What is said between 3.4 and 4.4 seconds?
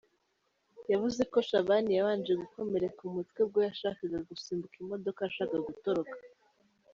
ubwo yashakaga